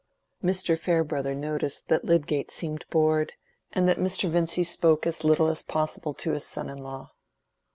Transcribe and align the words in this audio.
Mr. 0.43 0.79
Farebrother 0.79 1.35
noticed 1.35 1.87
that 1.89 2.03
Lydgate 2.05 2.49
seemed 2.49 2.87
bored, 2.89 3.33
and 3.71 3.87
that 3.87 3.99
Mr. 3.99 4.27
Vincy 4.31 4.63
spoke 4.63 5.05
as 5.05 5.23
little 5.23 5.45
as 5.47 5.61
possible 5.61 6.15
to 6.15 6.31
his 6.31 6.43
son 6.43 6.69
in 6.71 6.79
law. 6.79 7.11